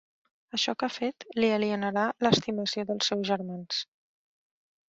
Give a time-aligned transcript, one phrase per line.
[0.57, 3.87] Això que ha fet li alienarà l'estimació dels seus germans.